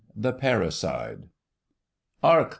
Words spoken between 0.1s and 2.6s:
* *THE PARRICIDE.* "'Ark!"